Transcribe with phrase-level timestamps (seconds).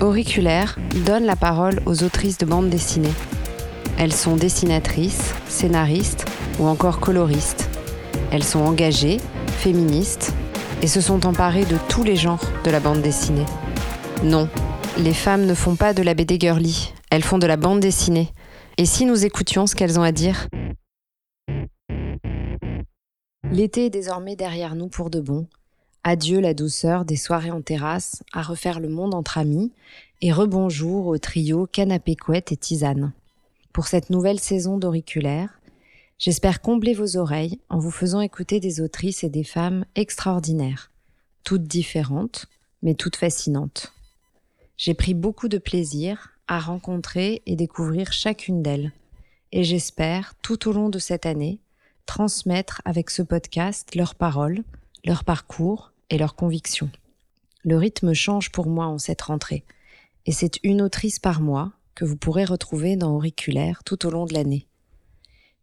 [0.00, 3.12] Auriculaire donne la parole aux autrices de bandes dessinées.
[3.98, 6.24] Elles sont dessinatrices, scénaristes
[6.58, 7.68] ou encore coloristes.
[8.32, 9.18] Elles sont engagées,
[9.58, 10.32] féministes
[10.80, 13.44] et se sont emparées de tous les genres de la bande dessinée.
[14.24, 14.48] Non,
[14.96, 18.30] les femmes ne font pas de la BD girly, elles font de la bande dessinée.
[18.78, 20.48] Et si nous écoutions ce qu'elles ont à dire?
[23.52, 25.46] L'été est désormais derrière nous pour de bon.
[26.02, 29.70] Adieu la douceur des soirées en terrasse, à refaire le monde entre amis,
[30.22, 33.12] et rebonjour au trio canapé couette et tisane.
[33.72, 35.60] Pour cette nouvelle saison d'auriculaire,
[36.18, 40.90] j'espère combler vos oreilles en vous faisant écouter des autrices et des femmes extraordinaires,
[41.44, 42.46] toutes différentes,
[42.82, 43.92] mais toutes fascinantes.
[44.78, 48.92] J'ai pris beaucoup de plaisir à rencontrer et découvrir chacune d'elles,
[49.52, 51.60] et j'espère, tout au long de cette année,
[52.06, 54.64] transmettre avec ce podcast leurs paroles,
[55.04, 56.90] leur parcours et leurs convictions.
[57.62, 59.64] Le rythme change pour moi en cette rentrée,
[60.26, 64.24] et c'est une autrice par mois que vous pourrez retrouver dans Auriculaire tout au long
[64.24, 64.66] de l'année.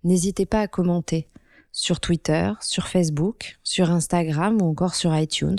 [0.04, 1.28] N'hésitez pas à commenter
[1.72, 5.58] sur Twitter, sur Facebook, sur Instagram ou encore sur iTunes.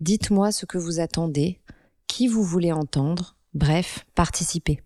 [0.00, 1.60] Dites-moi ce que vous attendez,
[2.06, 4.80] qui vous voulez entendre, bref, participez.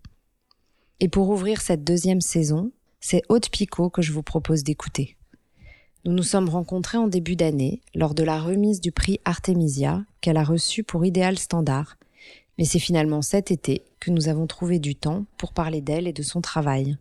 [0.99, 5.17] Et pour ouvrir cette deuxième saison, c'est Haute Picot que je vous propose d'écouter.
[6.05, 10.35] Nous nous sommes rencontrés en début d'année lors de la remise du prix Artemisia qu'elle
[10.35, 11.97] a reçu pour Idéal Standard.
[12.57, 16.11] Mais c'est finalement cet été que nous avons trouvé du temps pour parler d'elle et
[16.11, 16.97] de son travail.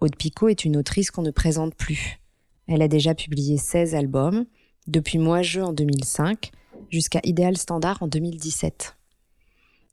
[0.00, 2.20] Aude Picot est une autrice qu'on ne présente plus.
[2.68, 4.44] Elle a déjà publié 16 albums,
[4.86, 6.52] depuis Moi Je en 2005
[6.90, 8.94] jusqu'à Idéal Standard en 2017.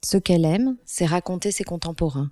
[0.04, 2.32] Ce qu'elle aime, c'est raconter ses contemporains.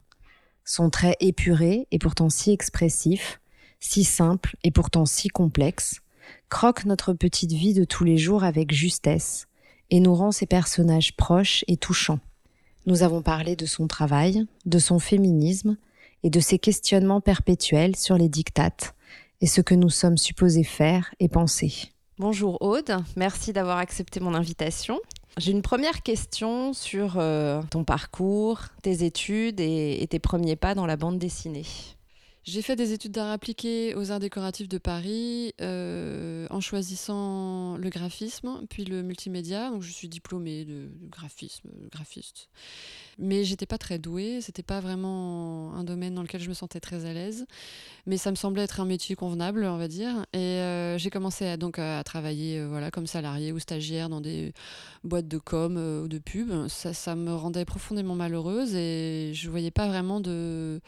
[0.65, 3.40] Son trait épuré et pourtant si expressif
[3.81, 6.01] si simple et pourtant si complexe,
[6.47, 9.47] croque notre petite vie de tous les jours avec justesse
[9.89, 12.19] et nous rend ses personnages proches et touchants.
[12.85, 15.77] Nous avons parlé de son travail, de son féminisme
[16.23, 18.95] et de ses questionnements perpétuels sur les dictates
[19.41, 21.89] et ce que nous sommes supposés faire et penser.
[22.19, 24.99] Bonjour Aude, merci d'avoir accepté mon invitation.
[25.37, 30.85] J'ai une première question sur euh, ton parcours, tes études et tes premiers pas dans
[30.85, 31.65] la bande dessinée.
[32.43, 37.89] J'ai fait des études d'art appliqué aux arts décoratifs de Paris euh, en choisissant le
[37.89, 39.69] graphisme, puis le multimédia.
[39.69, 42.49] Donc je suis diplômée de, graphisme, graphiste.
[43.19, 46.79] Mais j'étais pas très douée, c'était pas vraiment un domaine dans lequel je me sentais
[46.79, 47.45] très à l'aise.
[48.07, 50.25] Mais ça me semblait être un métier convenable, on va dire.
[50.33, 54.21] Et euh, j'ai commencé à, donc à travailler euh, voilà, comme salarié ou stagiaire dans
[54.21, 54.51] des
[55.03, 56.67] boîtes de com ou de pub.
[56.69, 60.81] Ça, ça me rendait profondément malheureuse et je voyais pas vraiment de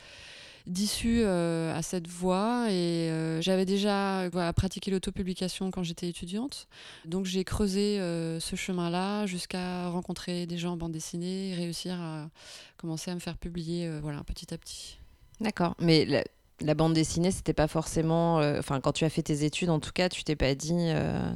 [0.65, 6.67] d'issue euh, à cette voie et euh, j'avais déjà pratiqué l'autopublication quand j'étais étudiante.
[7.05, 11.99] Donc j'ai creusé euh, ce chemin-là jusqu'à rencontrer des gens en bande dessinée et réussir
[11.99, 12.29] à
[12.77, 14.97] commencer à me faire publier voilà, petit à petit.
[15.41, 16.23] D'accord, mais
[16.61, 18.37] la, bande dessinée, c'était pas forcément.
[18.37, 20.91] Enfin, quand tu as fait tes études, en tout cas, tu t'es pas dit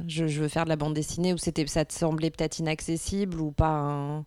[0.06, 4.24] je, veux faire de la bande dessinée ou ça te semblait peut-être inaccessible ou pas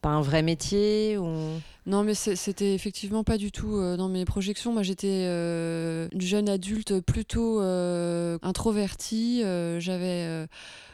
[0.00, 1.60] pas un vrai métier ou...
[1.86, 4.72] Non, mais c'était effectivement pas du tout euh, dans mes projections.
[4.72, 9.42] Moi, j'étais euh, une jeune adulte plutôt euh, introvertie.
[9.78, 10.46] J'avais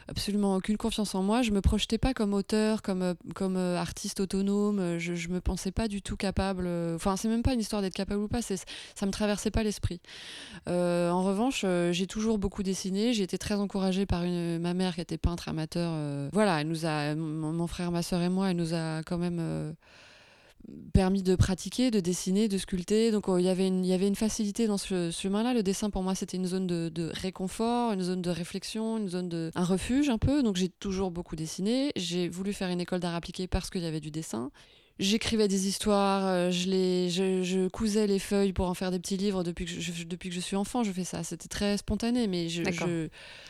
[0.07, 1.41] absolument aucune confiance en moi.
[1.41, 4.97] Je me projetais pas comme auteur, comme, comme artiste autonome.
[4.97, 6.67] Je, je me pensais pas du tout capable.
[6.95, 8.41] Enfin, c'est même pas une histoire d'être capable ou pas.
[8.41, 10.01] Ça me traversait pas l'esprit.
[10.67, 13.13] en revanche, j'ai toujours beaucoup dessiné.
[13.13, 15.93] J'ai été très encouragée par une, ma mère qui était peintre amateur.
[16.33, 19.75] voilà, elle nous a, mon frère, ma soeur et moi, elle nous a quand même
[20.93, 23.11] permis de pratiquer, de dessiner, de sculpter.
[23.11, 25.53] Donc oh, il y avait une, y avait une facilité dans ce chemin-là.
[25.53, 29.29] Le dessin pour moi c'était une zone de, réconfort, une zone de réflexion, une zone
[29.29, 30.43] de un refuge un peu.
[30.43, 31.91] Donc j'ai toujours beaucoup dessiné.
[31.95, 34.51] J'ai voulu faire une école d'art appliqué parce qu'il y avait du dessin.
[34.99, 38.97] J'écrivais des histoires, euh, je, les, je, je, cousais les feuilles pour en faire des
[38.97, 40.83] petits livres depuis que je, depuis que je suis enfant.
[40.83, 41.23] Je fais ça.
[41.23, 42.63] C'était très spontané, mais je.
[42.63, 43.07] je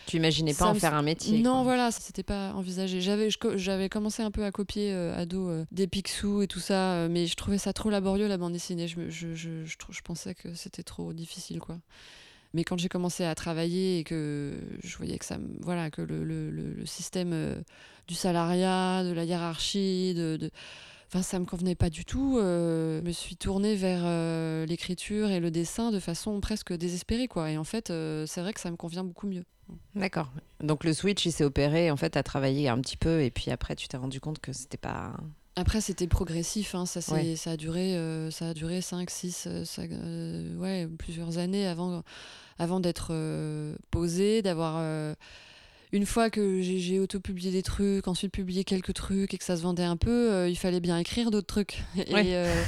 [0.07, 2.99] tu imaginais pas en faire un métier Non, voilà, c'était pas envisagé.
[2.99, 7.07] J'avais, j'avais commencé un peu à copier euh, ado euh, des Picsou et tout ça,
[7.09, 8.89] mais je trouvais ça trop laborieux la bande dessinée.
[8.89, 11.77] Je, je, je, je, pensais que c'était trop difficile, quoi.
[12.53, 16.25] Mais quand j'ai commencé à travailler et que je voyais que ça, voilà, que le,
[16.25, 17.63] le, le système
[18.07, 20.51] du salariat, de la hiérarchie, de, de
[21.09, 22.37] Enfin, ça me convenait pas du tout.
[22.37, 27.29] Euh, je me suis tournée vers euh, l'écriture et le dessin de façon presque désespérée,
[27.29, 27.49] quoi.
[27.49, 29.45] Et en fait, euh, c'est vrai que ça me convient beaucoup mieux.
[29.95, 30.29] D'accord.
[30.61, 31.91] Donc le switch, il s'est opéré.
[31.91, 34.51] En fait, à travailler un petit peu, et puis après, tu t'es rendu compte que
[34.51, 35.13] c'était pas.
[35.55, 36.75] Après, c'était progressif.
[36.75, 36.85] Hein.
[36.85, 37.97] Ça, ça a duré,
[38.31, 39.47] ça a duré 5, 6,
[40.57, 42.03] ouais, plusieurs années avant,
[42.59, 43.13] avant d'être
[43.91, 45.15] posé, d'avoir
[45.91, 49.61] une fois que j'ai auto-publié des trucs, ensuite publié quelques trucs et que ça se
[49.61, 51.83] vendait un peu, euh, il fallait bien écrire d'autres trucs.
[51.95, 52.63] Et, euh,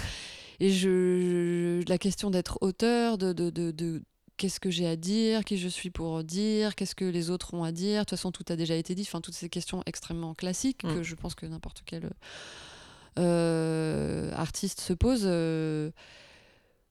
[0.62, 4.04] et je, la question d'être auteur, de, de, de,
[4.36, 7.64] qu'est-ce que j'ai à dire, qui je suis pour dire, qu'est-ce que les autres ont
[7.64, 8.00] à dire.
[8.00, 9.04] De toute façon, tout a déjà été dit.
[9.04, 10.96] Enfin, toutes ces questions extrêmement classiques mm.
[10.96, 12.10] que je pense que n'importe quel
[13.18, 15.26] euh, artiste se pose.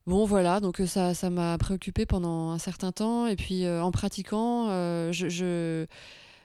[0.08, 4.68] Bon voilà, donc ça ça m'a préoccupé pendant un certain temps et puis en pratiquant,
[5.12, 5.86] je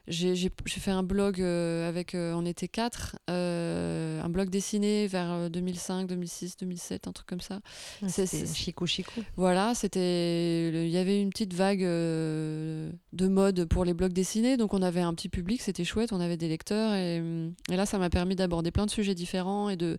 [0.07, 5.49] j'ai fait un blog euh, avec, euh, on était quatre, euh, un blog dessiné vers
[5.49, 7.61] 2005, 2006, 2007, un truc comme ça.
[8.01, 9.21] Ah, c'est Chico Chico.
[9.37, 14.73] Voilà, c'était, il y avait une petite vague de mode pour les blogs dessinés, donc
[14.73, 17.23] on avait un petit public, c'était chouette, on avait des lecteurs et,
[17.71, 19.97] et là ça m'a permis d'aborder plein de sujets différents et de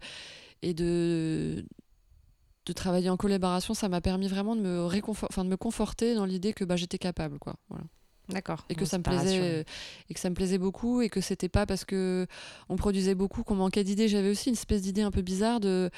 [0.62, 1.64] et de
[2.66, 6.14] de travailler en collaboration, ça m'a permis vraiment de me réconfort, enfin de me conforter
[6.14, 7.56] dans l'idée que bah, j'étais capable, quoi.
[7.68, 7.84] Voilà.
[8.28, 8.64] D'accord.
[8.70, 9.64] Et que ça me plaisait euh,
[10.08, 12.26] et que ça me plaisait beaucoup et que c'était pas parce que
[12.70, 14.08] on produisait beaucoup qu'on manquait d'idées.
[14.08, 15.90] J'avais aussi une espèce d'idée un peu bizarre de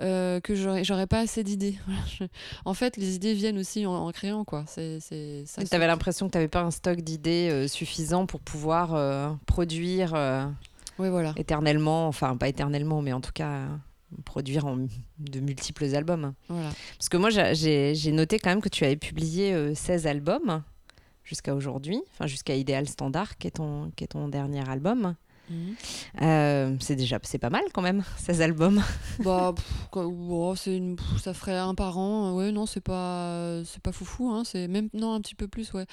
[0.00, 1.76] euh, que j'aurais pas assez d'idées.
[2.64, 4.64] En fait, les idées viennent aussi en, créant quoi.
[4.66, 9.38] C'est Tu avais l'impression que tu n'avais pas un stock d'idées euh, suffisant pour pouvoir
[9.44, 10.12] produire.
[10.98, 11.34] oui, voilà.
[11.36, 13.68] Éternellement, enfin pas éternellement, mais en tout cas
[14.24, 14.86] produire en,
[15.18, 16.34] de multiples albums.
[16.48, 16.70] Voilà.
[16.98, 20.62] Parce que moi, j'ai noté quand même que tu avais publié 16 albums
[21.24, 25.14] jusqu'à aujourd'hui, enfin jusqu'à Idéal Standard, qui est ton, qui est ton dernier album.
[25.50, 25.74] Mhm.
[26.22, 28.82] Euh, c'est déjà c'est pas mal quand même 16 albums
[29.18, 29.54] bah
[30.56, 34.44] c'est une, ça ferait un par an ouais non c'est pas c'est pas foufou hein,
[34.46, 35.84] c'est même non un petit peu plus ouais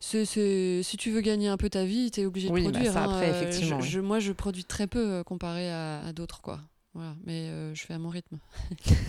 [0.00, 3.04] si tu veux gagner un peu ta vie tu es obligé de bah, produire ça,
[3.04, 6.42] hein, après, euh, effectivement, je, moi je produis très peu euh, comparé à, à d'autres
[6.42, 6.60] quoi
[6.98, 8.38] voilà, mais euh, je fais à mon rythme.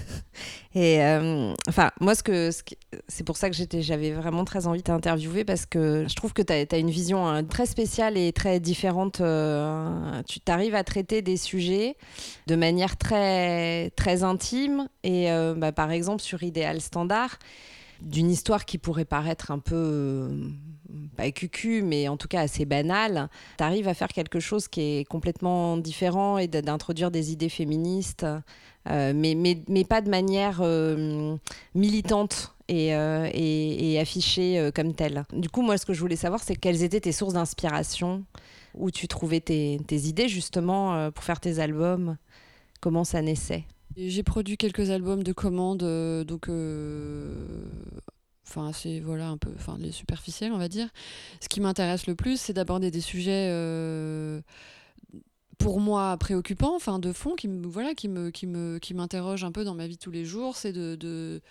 [0.76, 2.52] et euh, enfin, moi, ce que,
[3.08, 6.34] c'est pour ça que j'étais, j'avais vraiment très envie de t'interviewer parce que je trouve
[6.34, 9.22] que tu as, une vision hein, très spéciale et très différente.
[9.22, 11.98] Euh, tu t'arrives à traiter des sujets
[12.46, 14.88] de manière très, très intime.
[15.04, 17.40] Et bah, par exemple, sur Idéal Standard,
[18.02, 20.30] d'une histoire qui pourrait paraître un peu
[21.16, 24.82] pas cucu, mais en tout cas assez banal, tu arrives à faire quelque chose qui
[24.82, 28.26] est complètement différent et d'introduire des idées féministes,
[28.90, 31.36] euh, mais, mais, mais, pas de manière euh,
[31.76, 35.26] militante et, euh, et, affichée comme telle.
[35.34, 38.24] Du coup, moi, ce que je voulais savoir, c'est quelles étaient tes sources d'inspiration,
[38.74, 42.18] où tu trouvais tes idées justement pour faire tes albums,
[42.80, 43.66] comment ça naissait?
[43.98, 45.84] J'ai produit quelques albums de commande,
[46.26, 46.48] donc
[48.50, 50.90] enfin c'est voilà un peu enfin les superficiels on va dire.
[51.42, 54.42] Ce qui m'intéresse le plus c'est d'aborder des sujets euh,
[55.58, 59.44] pour moi préoccupants enfin de fond qui me voilà qui me qui me qui m'interrogent
[59.44, 60.56] un peu dans ma vie tous les jours.
[60.56, 61.42] C'est de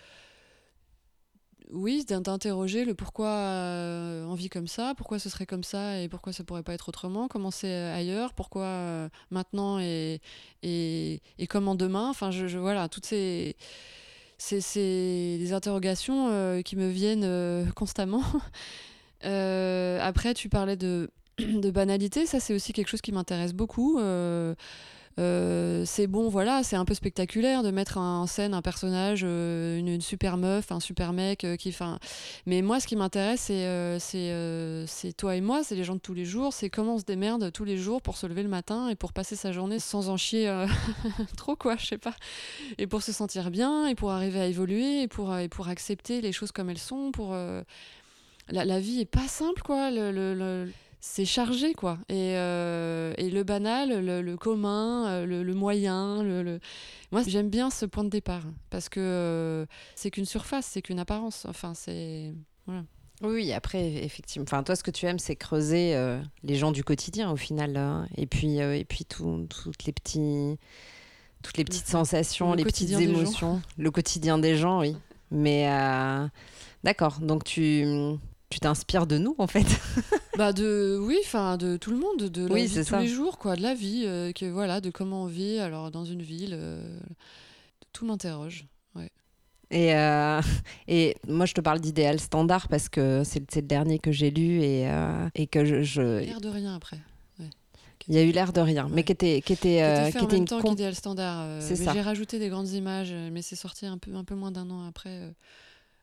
[1.71, 6.09] oui d'interroger le pourquoi euh, on vit comme ça pourquoi ce serait comme ça et
[6.09, 10.19] pourquoi ça pourrait pas être autrement comment c'est ailleurs pourquoi euh, maintenant et,
[10.63, 13.55] et, et comment demain enfin je, voilà toutes ces
[14.39, 18.23] c'est des interrogations euh, qui me viennent euh, constamment.
[19.25, 23.99] Euh, après, tu parlais de, de banalité, ça c'est aussi quelque chose qui m'intéresse beaucoup.
[25.19, 29.77] Euh, c'est bon, voilà, c'est un peu spectaculaire de mettre en scène un personnage, euh,
[29.77, 31.43] une, super meuf, un super mec.
[31.43, 31.75] Euh, qui,
[32.45, 33.99] mais moi, ce qui m'intéresse, c'est
[34.87, 37.03] c'est toi et moi, c'est les gens de tous les jours, c'est comment on se
[37.03, 40.09] démerde tous les jours pour se lever le matin et pour passer sa journée sans
[40.09, 40.49] en chier
[41.37, 42.15] trop, quoi, je sais pas.
[42.77, 46.21] Et pour se sentir bien, et pour arriver à évoluer, et pour, et pour accepter
[46.21, 47.35] les choses comme elles sont, pour...
[48.51, 49.91] La, la, vie est pas simple, quoi.
[49.91, 56.23] le, le c'est chargé quoi et, euh, et le banal le, commun euh, le, moyen
[56.23, 56.59] le,
[57.11, 59.65] moi j'aime bien ce point de départ parce que euh,
[59.95, 62.33] c'est qu'une surface c'est qu'une apparence enfin c'est
[62.65, 62.83] voilà
[63.21, 64.45] oui, après, effectivement.
[64.47, 65.93] Enfin, toi, ce que tu aimes, c'est creuser
[66.41, 67.75] les gens du quotidien, au final.
[67.75, 68.07] Hein.
[68.15, 70.57] Et puis, et puis tout, toutes les petits,
[71.43, 74.95] toutes les petites sensations, les petites émotions, le quotidien des gens, oui.
[75.31, 75.67] Mais
[76.85, 77.19] d'accord.
[77.19, 77.85] Donc tu,
[78.49, 79.67] tu t'inspires de nous en fait
[80.37, 83.37] bah de oui enfin de tout le monde de la vie de tous les jours
[83.37, 86.53] quoi de la vie euh, que voilà de comment on vit alors dans une ville
[86.53, 86.99] euh,
[87.93, 88.65] tout m'interroge
[88.95, 89.11] ouais.
[89.69, 90.41] et, euh,
[90.87, 94.61] et moi je te parle d'idéal standard parce que c'est le dernier que j'ai lu
[94.61, 94.89] et,
[95.35, 96.01] et que je, je...
[96.01, 96.99] l'air de rien après
[98.07, 100.27] il y a eu l'air de rien, mais qui était qui était, qui était, en
[100.27, 101.61] même temps qu'idéal standard.
[101.61, 101.93] c'est ça.
[101.93, 104.87] J'ai rajouté des grandes images, mais c'est sorti un peu un peu moins d'un an
[104.87, 105.29] après.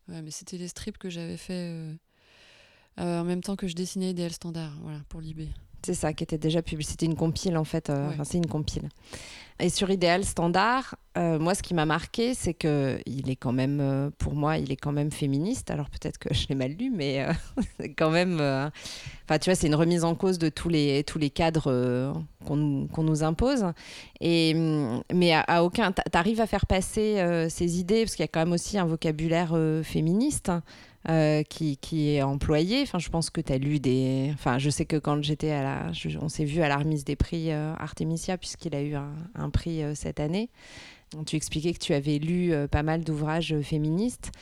[0.09, 1.75] Ouais, mais c'était les strips que j'avais fait
[2.99, 5.49] en même temps que je dessinais Idéal Standard, voilà, pour Libé.
[5.83, 6.89] C'est ça, qui était déjà publié.
[6.89, 7.91] C'était une compile en fait.
[7.91, 8.89] Enfin, c'est une compile.
[9.59, 13.53] Et sur Idéal Standard, euh, moi, ce qui m'a marqué, c'est que il est quand
[13.53, 15.71] même, euh, pour moi, il est quand même féministe.
[15.71, 17.33] Alors peut-être que je l'ai mal lu, mais euh,
[17.81, 18.35] c'est quand même.
[18.35, 22.13] Enfin, tu vois, c'est une remise en cause de tous les tous les cadres
[22.45, 23.65] qu'on nous impose.
[24.21, 24.53] Et
[25.13, 28.41] mais à, à aucun, t'arrives à faire passer ces idées parce qu'il y a quand
[28.41, 30.53] même aussi un vocabulaire féministe.
[31.09, 32.83] Euh, qui, est employé.
[32.83, 34.31] Enfin, je pense que tu as lu des.
[34.35, 35.93] Enfin, je sais que quand j'étais à la.
[36.21, 39.85] on s'est vu à la remise des prix euh, Artemisia, puisqu'il a eu un, prix
[39.85, 40.51] euh, cette année.
[41.25, 44.33] Tu expliquais que tu avais lu pas mal d'ouvrages féministes,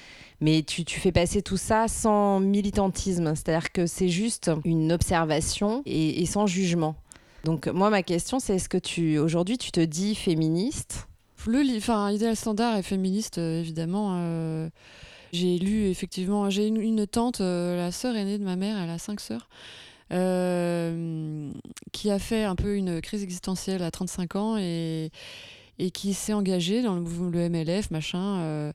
[0.41, 6.23] mais tu, fais passer tout ça sans militantisme, c'est-à-dire que c'est juste une observation et,
[6.23, 6.97] et, sans jugement.
[7.45, 11.07] Donc moi, ma question, c'est est-ce que tu aujourd'hui tu te dis féministe?
[11.47, 14.71] Le, enfin, idéal standard est féministe, évidemment.
[15.35, 18.99] J'ai lu effectivement, j'ai une, tante, euh, la sœur aînée de ma mère, elle a
[18.99, 19.49] cinq sœurs,
[20.13, 21.51] euh,
[21.91, 25.11] qui a fait un peu une crise existentielle à 35 ans et,
[25.81, 28.73] et qui s'est engagée dans le, le MLF, machin.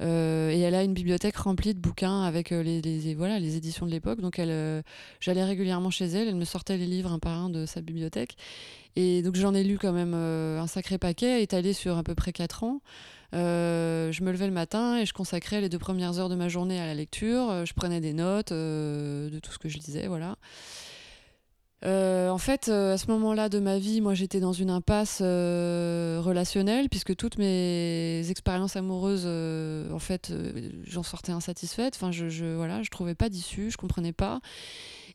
[0.00, 3.90] Euh, et elle a une bibliothèque remplie de bouquins avec les, voilà, les éditions de
[3.90, 4.22] l'époque.
[4.22, 4.40] Donc
[5.20, 8.38] j'allais régulièrement chez elle, elle me sortait les livres un par un de sa bibliothèque.
[8.96, 12.32] Et donc j'en ai lu quand même un sacré paquet, étalé sur à peu près
[12.32, 12.80] 4 ans.
[13.32, 16.48] Euh, je me levais le matin et je consacrais les deux premières heures de ma
[16.48, 17.50] journée à la lecture.
[17.50, 20.36] Euh, je prenais des notes euh, de tout ce que je lisais, voilà.
[21.84, 27.16] en fait, à ce moment-là de ma vie, moi, j'étais dans une impasse relationnelle puisque
[27.16, 30.32] toutes mes expériences amoureuses, en fait,
[30.84, 31.94] j'en sortais insatisfaite.
[31.96, 34.40] Enfin, je, je, voilà, je trouvais pas d'issue, je comprenais pas.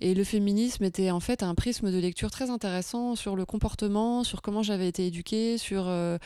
[0.01, 4.23] Et le féminisme était en fait un prisme de lecture très intéressant sur le comportement,
[4.23, 6.17] sur comment j'avais été éduquée, sur euh,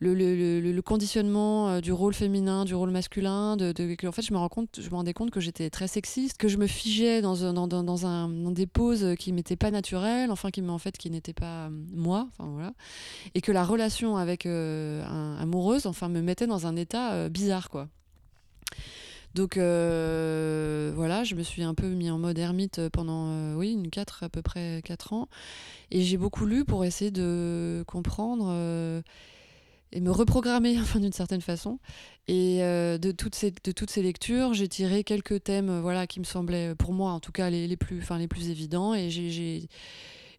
[0.00, 3.56] le, conditionnement euh, du rôle féminin, du rôle masculin.
[3.56, 3.72] De,
[4.06, 6.48] en fait, je me, rends compte, je me rendais compte que j'étais très sexiste, que
[6.48, 11.04] je me figeais dans, dans, un, des poses qui m'étaient pas naturelles, enfin qui fait
[11.10, 12.72] n'étaient pas euh, moi, enfin voilà,
[13.34, 17.88] et que la relation avec un, amoureuse, enfin me mettait dans un état bizarre quoi.
[19.34, 23.72] Donc euh, voilà, je me suis un peu mis en mode ermite pendant, euh, oui,
[23.72, 25.28] une 4, à peu près 4 ans.
[25.90, 29.02] Et j'ai beaucoup lu pour essayer de comprendre euh,
[29.92, 31.78] et me reprogrammer, enfin d'une certaine façon.
[32.26, 36.24] Et de, toutes ces, de toutes ces lectures, j'ai tiré quelques thèmes voilà, qui me
[36.24, 38.94] semblaient, pour moi en tout cas, les, les plus, les plus évidents.
[38.94, 39.68] Et j'ai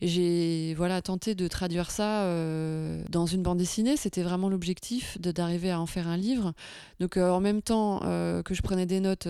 [0.02, 3.98] j'ai voilà tenté de traduire ça euh, dans une bande dessinée.
[3.98, 6.54] C'était vraiment l'objectif d'arriver à en faire un livre.
[7.00, 9.28] Donc euh, en même temps euh, que je prenais des notes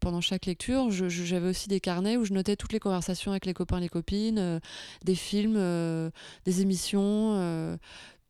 [0.00, 3.54] pendant chaque lecture, j'avais aussi des carnets où je notais toutes les conversations avec les
[3.54, 4.60] copains les copines,
[5.04, 6.10] des films,
[6.44, 7.78] des émissions.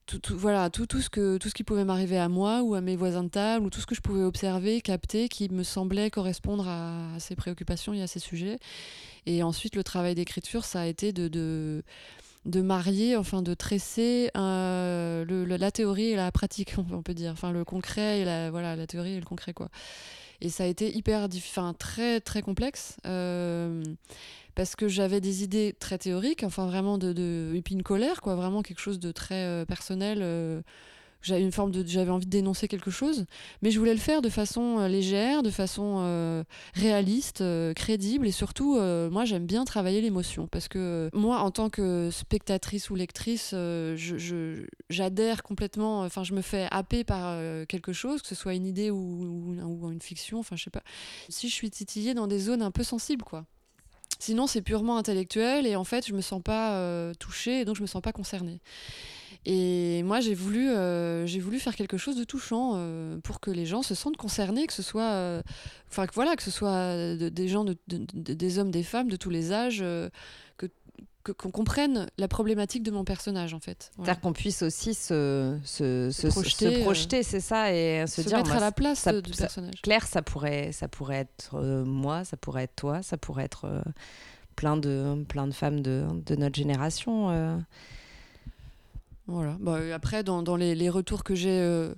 [0.06, 2.82] Tout, voilà tout, tout ce que tout ce qui pouvait m'arriver à moi ou à
[2.82, 6.10] mes voisins de table ou tout ce que je pouvais observer capter qui me semblait
[6.10, 8.58] correspondre à, ces préoccupations et à ces sujets
[9.26, 11.82] et ensuite, le travail d'écriture, ça a été de, de,
[12.44, 17.32] de, marier, enfin de tresser euh, le, la théorie et la pratique, on peut dire.
[17.32, 19.68] Enfin, le concret et la, voilà, la théorie et le concret, quoi.
[20.40, 22.96] Et ça a été hyper, enfin, très, très complexe.
[23.06, 23.82] Euh,
[24.54, 28.62] parce que j'avais des idées très théoriques, enfin vraiment de, de, une colère, quoi, vraiment
[28.62, 30.62] quelque chose de très euh, personnel
[31.24, 33.24] j'avais une forme de j'avais envie de dénoncer quelque chose
[33.62, 36.44] mais je voulais le faire de façon euh, légère de façon euh,
[36.74, 38.74] réaliste euh, crédible et surtout
[39.10, 43.54] moi j'aime bien travailler l'émotion parce que moi en tant que spectatrice ou lectrice
[44.90, 48.90] j'adhère complètement enfin je me fais happer par quelque chose que ce soit une idée
[48.90, 50.82] ou, ou, une fiction enfin je sais pas.
[51.30, 53.46] Si je suis titillée dans des zones un peu sensibles quoi
[54.24, 57.82] Sinon, c'est purement intellectuel et en fait, je me sens pas touchée et donc je
[57.82, 58.60] me sens pas concernée.
[59.46, 61.26] Et moi, j'ai voulu, euh,
[61.58, 64.82] faire quelque chose de touchant euh, pour que les gens se sentent concernés, que ce
[64.82, 65.42] soit, euh,
[66.14, 69.84] voilà, que ce soit des gens, de, des hommes, des femmes, de tous les âges,
[71.32, 73.90] qu'on comprenne la problématique de mon personnage en fait.
[73.96, 78.52] C'est-à-dire qu'on puisse aussi se, se, se, projeter, projeter c'est ça, et se, dire mettre
[78.52, 79.80] à la place ça, du personnage.
[79.82, 83.82] Claire, ça pourrait, ça pourrait être moi, ça pourrait être toi, ça pourrait être
[84.56, 87.62] plein de, plein de femmes de, de notre génération.
[89.26, 89.56] Voilà.
[89.60, 91.94] Bah, après, dans, dans les, les, retours que j'ai euh,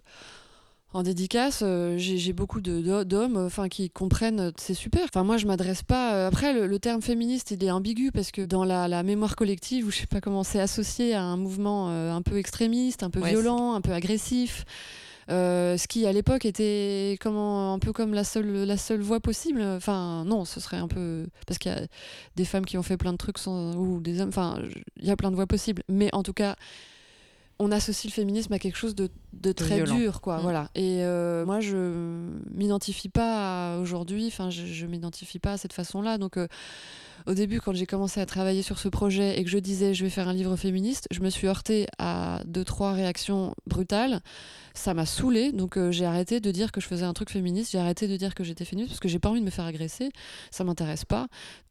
[0.97, 5.05] en dédicace, euh, j'ai beaucoup d'hommes enfin, qui comprennent, euh, c'est super.
[5.05, 6.27] Enfin, moi, je m'adresse pas.
[6.27, 9.91] après, le, terme féministe, il est ambigu parce que dans la, la mémoire collective, ou
[9.91, 13.75] je sais pas comment c'est associé à un mouvement un peu extrémiste, un peu violent,
[13.75, 14.65] un peu agressif.
[15.29, 19.61] ce qui à l'époque était comment, un peu comme la seule, la seule voie possible.
[19.63, 21.27] Enfin, non, ce serait un peu.
[21.47, 21.83] Parce qu'il y a
[22.37, 24.31] des femmes qui ont fait plein de trucs sans, ou des hommes.
[24.31, 24.59] Enfin,
[24.99, 25.83] il y a plein de voies possibles.
[25.89, 26.57] Mais en tout cas,
[27.59, 29.09] on associe le féminisme à quelque chose de,
[29.53, 30.39] très dur, quoi.
[30.39, 30.43] Mm.
[30.43, 30.71] Voilà.
[30.75, 31.77] Et euh, moi, je
[32.51, 34.27] m'identifie pas aujourd'hui.
[34.27, 36.19] Enfin, je, je m'identifie pas à cette façon-là.
[36.19, 36.49] Donc, euh,
[37.27, 40.05] au début, quand j'ai commencé à travailler sur ce projet et que je disais je
[40.05, 44.21] vais faire un livre féministe, je me suis heurtée à deux trois réactions brutales.
[44.75, 47.73] Ça m'a saoulée, donc euh, j'ai arrêté de dire que je faisais un truc féministe.
[47.73, 49.65] J'ai arrêté de dire que j'étais féministe parce que j'ai pas envie de me faire
[49.65, 50.11] agresser.
[50.51, 51.27] Ça m'intéresse pas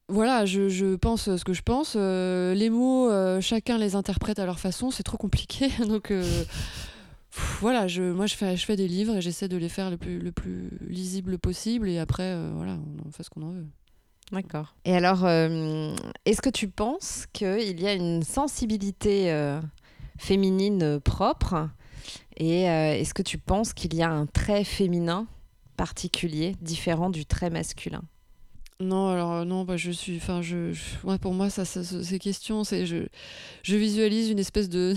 [0.08, 1.96] voilà, je, pense ce que je pense.
[1.96, 5.68] Euh, les mots, euh, chacun les interprète à leur façon, c'est trop compliqué.
[5.88, 6.14] Donc
[7.60, 10.32] voilà, je, moi je fais, des livres et j'essaie de les faire le plus, le
[10.32, 11.90] plus lisible possible.
[11.90, 13.66] Et après, voilà, on fait ce qu'on en veut.
[14.32, 14.76] D'accord.
[14.86, 19.32] Et alors, est-ce que tu penses qu'il y a une sensibilité
[20.18, 21.70] féminine propre
[22.38, 25.28] Et est-ce que tu penses qu'il y a un trait féminin
[25.78, 28.02] particulier, différent du trait masculin?
[28.82, 30.18] Non, alors euh, non, bah, je suis.
[30.18, 30.74] Enfin, je,
[31.22, 33.08] pour moi, ça, ces questions, c'est je,
[33.64, 34.96] je visualise une espèce de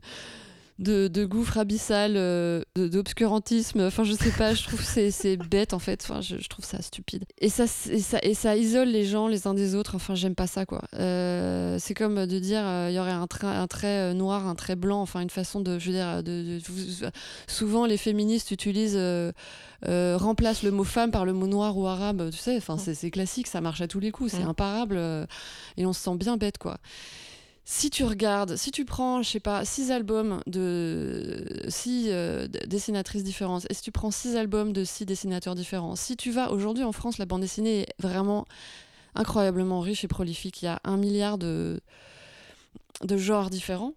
[0.80, 3.80] de, gouffre abyssal, euh, d'obscurantisme.
[3.82, 6.02] Enfin, je sais pas, je trouve c'est c'est bête en fait.
[6.02, 7.24] Enfin, je, trouve ça stupide.
[7.38, 9.94] Et ça, et ça, et ça isole les gens les uns des autres.
[9.94, 10.82] Enfin, j'aime pas ça quoi.
[10.94, 14.76] Euh, c'est comme de dire il y aurait un, trait, un trait noir, un trait
[14.76, 15.02] blanc.
[15.02, 16.58] Enfin, une façon de, je veux dire, de,
[17.46, 18.98] souvent les féministes utilisent
[19.88, 23.10] euh, remplace le mot femme par le mot noir ou arabe, tu sais, enfin c'est
[23.10, 25.24] classique, ça marche à tous les coups, c'est imparable euh,
[25.78, 26.76] et on se sent bien bête quoi.
[27.72, 33.22] Si tu regardes, si tu prends, je sais pas, six albums de six euh, dessinatrices
[33.22, 36.82] différentes, et si tu prends six albums de six dessinateurs différents, si tu vas aujourd'hui
[36.82, 38.44] en France, la bande dessinée est vraiment
[39.14, 40.62] incroyablement riche et prolifique.
[40.62, 41.80] Il y a un milliard de,
[43.04, 43.94] de genres différents.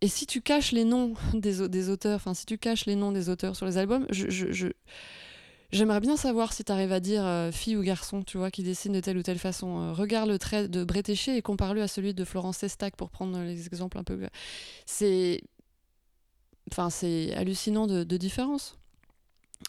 [0.00, 1.60] Et si tu caches les noms des
[1.90, 4.70] auteurs, enfin si tu caches les noms des auteurs sur les albums, je,
[5.72, 8.62] j'aimerais bien savoir si tu arrives à dire euh, fille ou garçon, tu vois, qui
[8.62, 9.80] dessine de telle ou telle façon.
[9.80, 13.38] Euh, regarde le trait de Bretéché et compare-le à celui de Florence Sestac pour prendre
[13.40, 14.18] les exemples un peu.
[14.86, 15.42] C'est,
[16.70, 18.78] enfin c'est hallucinant de, différence.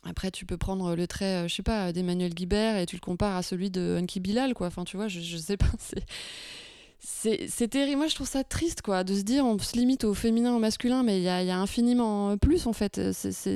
[0.03, 3.01] Après, tu peux prendre le trait, euh, je sais pas, d'Emmanuel Guibert et tu le
[3.01, 4.67] compares à celui de Anki Bilal, quoi.
[4.67, 5.67] Enfin, tu vois, je, je sais pas.
[6.99, 7.97] c'est terrible.
[7.97, 10.59] Moi, je trouve ça triste, quoi, de se dire on se limite au féminin, au
[10.59, 12.99] masculin, mais il y a, infiniment plus, en fait.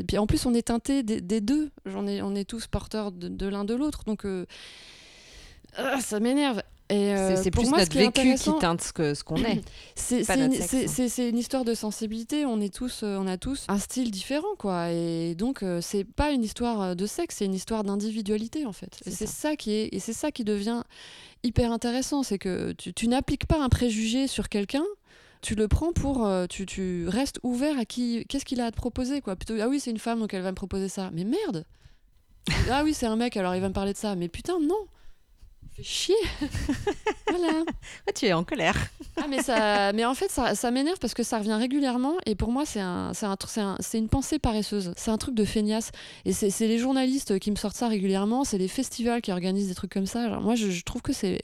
[0.07, 1.71] Puis en plus, on est teinté des, deux.
[1.85, 4.03] On est, on est tous porteurs de, l'un de l'autre.
[4.05, 4.45] Donc, euh,
[5.75, 6.61] ah, ça m'énerve.
[6.91, 9.61] Euh, c'est plus notre vécu qui teinte ce qu'on est.
[9.95, 12.45] c'est une, une, histoire de sensibilité.
[12.45, 14.91] On est tous, euh, on a tous un style différent, quoi.
[14.91, 18.99] Et donc, c'est pas une histoire de sexe, c'est une histoire d'individualité, en fait.
[19.05, 19.55] Et c'est ça.
[19.55, 20.83] qui est, et c'est ça qui devient
[21.43, 24.83] hyper intéressant, c'est que tu, n'appliques pas un préjugé sur quelqu'un,
[25.41, 28.71] tu le prends pour euh, tu, tu, restes ouvert à qui qu'est-ce qu'il a à
[28.71, 31.09] te proposer quoi plutôt ah oui c'est une femme donc elle va me proposer ça
[31.13, 31.65] mais merde
[32.69, 34.85] ah oui c'est un mec alors il va me parler de ça mais putain non
[35.81, 36.15] fais chier.
[37.29, 37.63] voilà.
[38.15, 38.75] tu es en colère.
[39.17, 42.35] ah, mais, ça, mais en fait, ça, ça m'énerve parce que ça revient régulièrement et
[42.35, 44.93] pour moi, c'est un, un, un, une pensée paresseuse.
[44.97, 45.91] C'est un truc de feignasse.
[46.25, 49.75] Et c'est les journalistes qui me sortent ça régulièrement, c'est les festivals qui organisent des
[49.75, 50.39] trucs comme ça.
[50.39, 51.41] Moi, je, trouve que c'est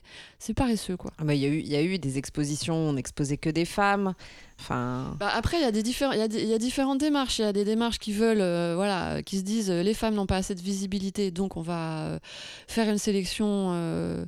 [0.55, 0.97] paresseux.
[0.97, 1.11] quoi.
[1.17, 4.13] Ah bah, il y, y, a eu des expositions, on n'exposait que des femmes.
[4.59, 5.15] Enfin...
[5.19, 7.39] Bah après, il y, a des y, y a différentes démarches.
[7.39, 10.15] Il y a des démarches qui veulent, euh, voilà, qui se disent euh, les femmes
[10.15, 12.19] n'ont pas assez de visibilité, donc on va euh,
[12.67, 14.27] faire une sélection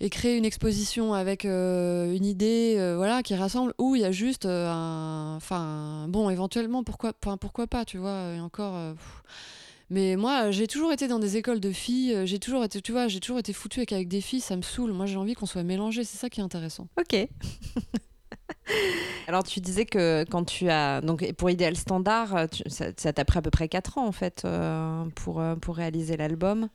[0.00, 3.72] et créer une exposition avec une idée, voilà, qui rassemble.
[3.78, 8.40] Ou il y a juste un, enfin, bon, éventuellement, pourquoi, pourquoi pas, tu vois, et
[8.40, 8.94] encore.
[9.90, 12.26] mais moi, j'ai toujours été dans des écoles de filles.
[12.26, 14.40] J'ai toujours été, tu vois, j'ai toujours été foutue avec, avec des filles.
[14.40, 14.92] Ça me saoule.
[14.92, 16.02] Moi, j'ai envie qu'on soit mélangés.
[16.04, 16.88] C'est ça qui est intéressant.
[16.98, 17.16] Ok.
[19.28, 23.42] Alors tu disais que quand tu as donc pour Idéal Standard, ça t'a pris à
[23.42, 26.68] peu près 4 ans en fait euh, pour, euh, pour réaliser l'album.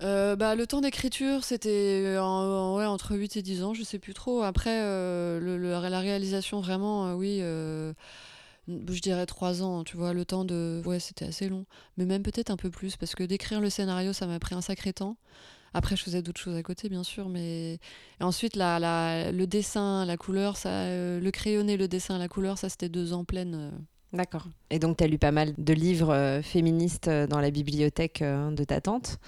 [0.00, 4.14] Euh, bah, le temps d'écriture, c'était ouais, entre 8 et 10 ans, je sais plus
[4.14, 4.42] trop.
[4.42, 10.80] Après, la réalisation, vraiment, oui, je dirais 3 ans, tu vois, le temps de...
[10.86, 11.64] Ouais, c'était assez long.
[11.96, 14.60] Mais même peut-être un peu plus, parce que d'écrire le scénario, ça m'a pris un
[14.60, 15.16] sacré temps.
[15.74, 17.78] Après, je faisais d'autres choses à côté, bien sûr, mais
[18.20, 22.88] ensuite, le dessin, la couleur, ça, euh, le crayonné, le dessin, la couleur, ça, c'était
[22.88, 23.54] deux ans pleines.
[23.54, 23.70] Euh.
[24.14, 24.46] D'accord.
[24.70, 28.64] Et donc, tu as lu pas mal de livres euh, féministes dans la bibliothèque de
[28.64, 29.18] ta tante.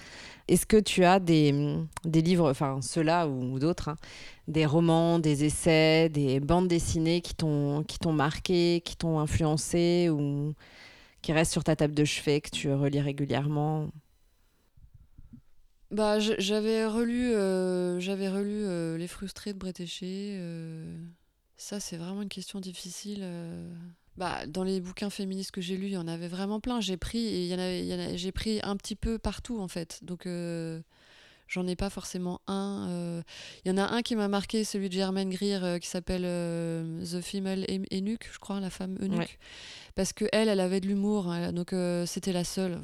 [0.48, 3.96] Est-ce que tu as des, des livres, enfin ceux-là ou, d'autres, hein,
[4.48, 10.54] des romans, des essais, des bandes dessinées qui t'ont marqué, qui t'ont influencé ou
[11.22, 13.90] qui restent sur ta table de chevet, que tu relis régulièrement?
[15.90, 20.36] Bah, j'avais relu, euh, j'avais relu euh, Les Frustrés de Bretéché.
[20.38, 20.96] Euh.
[21.56, 23.26] ça, c'est vraiment une question difficile.
[24.16, 26.80] Bah, dans les bouquins féministes que j'ai lus, il y en avait vraiment plein.
[26.80, 30.00] J'ai pris, et y en avait, j'ai pris un petit peu partout, en fait.
[30.02, 30.28] Donc,
[31.48, 33.24] J'en ai pas forcément un.
[33.64, 37.20] Il y en a un qui m'a marqué, celui de Germaine Greer, qui s'appelle The
[37.20, 39.40] Female Eunuch, je crois, la femme eunuque.
[39.96, 41.74] Parce que elle, elle avait de l'humour, hein, donc
[42.06, 42.80] c'était la seule.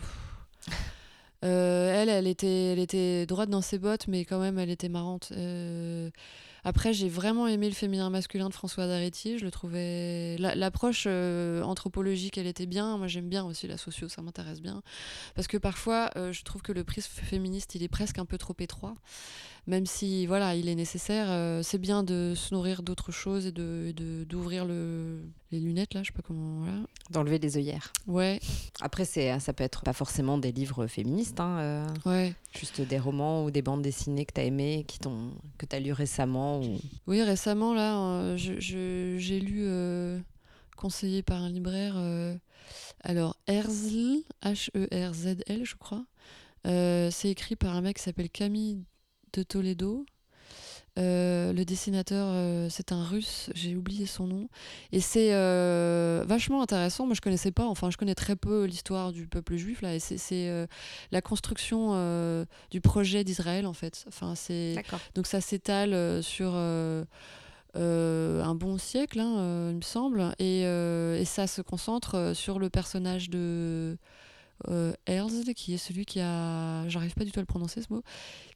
[1.42, 5.32] Elle, elle était, elle était droite dans ses bottes, mais quand même, elle était marrante.
[6.66, 9.38] Après, j'ai vraiment aimé le féminin masculin de François Daretti.
[9.38, 10.36] Je le trouvais.
[10.36, 12.98] L'approche euh, anthropologique, elle était bien.
[12.98, 14.82] Moi, j'aime bien aussi la socio, ça m'intéresse bien.
[15.36, 18.36] Parce que parfois, euh, je trouve que le prisme féministe, il est presque un peu
[18.36, 18.96] trop étroit.
[19.66, 21.26] Même si, voilà, il est nécessaire.
[21.28, 25.94] Euh, c'est bien de se nourrir d'autres choses et d'ouvrir de, d'ouvrir le, les lunettes,
[25.94, 26.60] là, je sais pas comment.
[26.60, 26.78] Voilà.
[27.10, 27.92] D'enlever les œillères.
[28.06, 28.40] Ouais.
[28.80, 31.40] Après, ça peut être pas forcément des livres féministes.
[31.40, 32.34] Hein, ouais.
[32.56, 34.98] Juste des romans ou des bandes dessinées que tu as aimées, qui
[35.58, 36.60] que tu as lu récemment
[37.06, 40.18] oui, récemment, là, euh, j'ai lu, euh,
[40.76, 42.34] conseillé par un libraire, euh,
[43.02, 46.04] alors Herzl, H-E-R-Z-L, je crois.
[46.64, 48.84] c'est écrit par un mec qui s'appelle Camille
[49.36, 50.06] de Toledo.
[50.98, 54.48] Euh, le dessinateur, euh, c'est un russe, j'ai oublié son nom.
[54.92, 57.04] Et c'est euh, vachement intéressant.
[57.04, 59.94] Moi, je connaissais pas, enfin, je connais très peu l'histoire du peuple juif, là.
[59.94, 60.66] Et c'est
[61.12, 64.04] la construction du projet d'Israël, en fait.
[64.08, 64.76] Enfin, c'est...
[65.14, 66.54] Donc, ça s'étale sur.
[66.54, 73.28] un bon siècle, hein, il me semble, et, et, ça se concentre sur le personnage
[73.28, 73.98] de
[74.68, 74.92] euh,
[75.54, 78.02] qui est celui qui a, j'arrive pas du tout à le prononcer ce mot,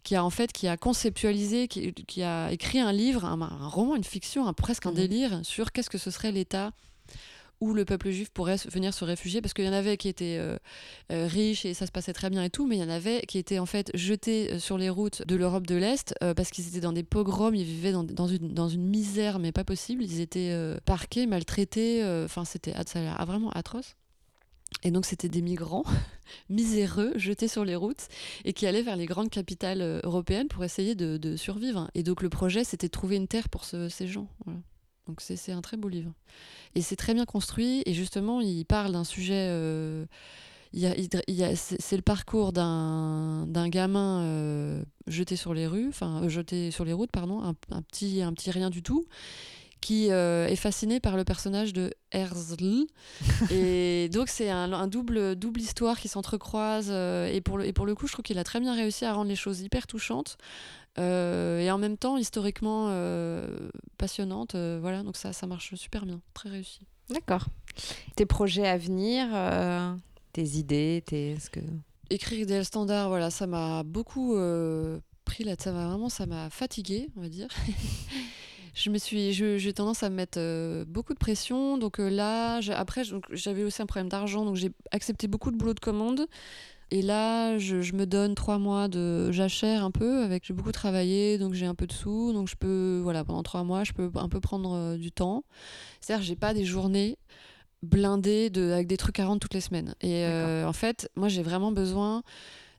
[0.02, 4.04] qui a en fait, qui a conceptualisé, qui, a écrit un livre, un, roman, une
[4.04, 4.96] fiction, presque un mhm.
[4.96, 6.72] délire sur qu'est-ce que ce serait l'État
[7.60, 10.38] où le peuple juif pourrait venir se réfugier, parce qu'il y en avait qui étaient
[10.38, 10.56] euh,
[11.12, 13.20] euh, riches et ça se passait très bien et tout, mais il y en avait
[13.28, 16.68] qui étaient en fait jetés euh, sur les routes de l'Europe de l'Est parce qu'ils
[16.68, 20.02] étaient dans des pogroms, ils vivaient dans, dans, une, dans une misère mais pas possible,
[20.02, 23.96] ils étaient parqués, maltraités, enfin c'était ça a vraiment atroce.
[24.83, 25.85] Et donc c'était des migrants
[26.48, 28.09] miséreux jetés sur les routes
[28.44, 31.90] et qui allaient vers les grandes capitales euh, européennes pour essayer de, survivre.
[31.94, 34.28] Et donc le projet c'était de trouver une terre pour ces gens.
[35.06, 36.12] Donc c'est un très beau livre.
[36.74, 39.46] Et c'est très bien construit et justement il parle d'un sujet...
[39.48, 40.06] Euh,
[40.72, 47.11] c'est le parcours d'un gamin euh, jeté sur les rues, enfin jeté sur les routes,
[47.11, 49.04] pardon, un, petit, un petit rien du tout,
[49.80, 52.86] qui euh, est fasciné par le personnage de Herzl.
[53.50, 56.88] et donc c'est un, double, double histoire qui s'entrecroise.
[56.90, 59.04] Euh, et, pour le, et pour le coup, je trouve qu'il a très bien réussi
[59.04, 60.36] à rendre les choses hyper touchantes.
[60.98, 62.92] Euh, et en même temps, historiquement
[63.96, 64.54] passionnantes.
[64.54, 66.80] voilà, donc ça, ça marche super bien, très réussi.
[67.08, 67.46] D'accord.
[68.16, 69.26] Tes projets à venir,
[70.32, 71.38] tes idées, tes...
[71.40, 71.60] Ce que...
[72.10, 74.34] Écrire des standards, voilà, ça m'a beaucoup
[75.24, 77.48] pris là, ça m'a vraiment, ça m'a fatigué, on va dire.
[78.74, 81.78] je me suis, j'ai tendance à me mettre euh, beaucoup de pression.
[81.78, 85.74] Donc euh, là, après, j'avais aussi un problème d'argent, donc j'ai accepté beaucoup de boulot
[85.74, 86.26] de commande.
[86.92, 91.38] Et là, je, me donne trois mois de jachère un peu, avec j'ai beaucoup travaillé,
[91.38, 94.11] donc j'ai un peu de sous, donc je peux, voilà, pendant trois mois, je peux
[94.16, 95.44] un peu prendre euh, du temps.
[96.00, 97.16] C'est-à-dire, j'ai pas des journées
[97.83, 99.94] blindées de, avec des trucs à rendre toutes les semaines.
[100.00, 102.22] Et en fait, moi, j'ai vraiment besoin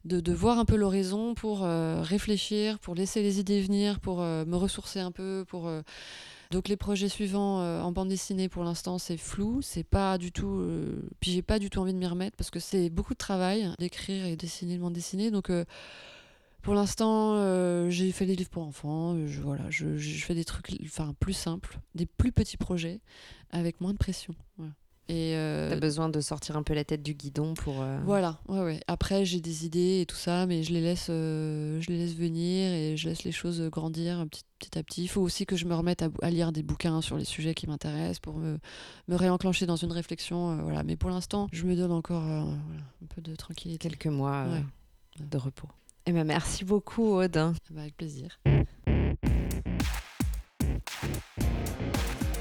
[0.05, 4.45] de, voir un peu l'horizon pour euh, réfléchir, pour laisser les idées venir, pour euh,
[4.45, 5.81] me ressourcer un peu, pour euh,
[6.49, 10.61] donc les projets suivants en bande dessinée pour l'instant c'est flou, c'est pas du tout
[11.21, 13.69] puis j'ai pas du tout envie de m'y remettre parce que c'est beaucoup de travail
[13.79, 15.49] d'écrire et dessiner une bande dessinée donc
[16.61, 19.15] pour l'instant, j'ai fait des livres pour enfants.
[19.27, 22.99] Je, voilà, je, fais des trucs enfin, plus simples, des plus petits projets
[23.51, 24.35] avec moins de pression.
[25.11, 27.81] Et euh, T'as besoin de sortir un peu la tête du guidon pour.
[27.81, 28.79] Euh, voilà, ouais, ouais.
[28.87, 32.15] Après, j'ai des idées et tout ça, mais je les laisse, euh, je les laisse
[32.15, 35.03] venir et je laisse les choses grandir petit, petit à petit.
[35.03, 37.67] Il faut aussi que je me remette à, lire des bouquins sur les sujets qui
[37.67, 38.57] m'intéressent pour me,
[39.09, 40.63] me réenclencher dans une réflexion.
[40.63, 40.81] voilà.
[40.83, 42.57] Mais pour l'instant, je me donne encore un
[43.13, 43.89] peu de tranquillité.
[43.89, 44.45] Quelques mois
[45.19, 45.67] de repos.
[46.05, 47.33] Eh ben, merci beaucoup, Aude.
[47.33, 48.39] Bah, avec plaisir.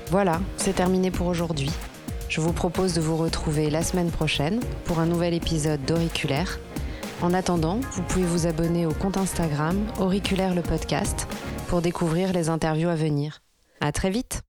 [0.06, 1.70] Voilà, c'est terminé pour aujourd'hui.
[2.30, 6.60] Je vous propose de vous retrouver la semaine prochaine pour un nouvel épisode d'Auriculaire.
[7.22, 11.26] En attendant, vous pouvez vous abonner au compte Instagram Auriculaire le podcast
[11.66, 13.42] pour découvrir les interviews à venir.
[13.80, 14.42] À très vite!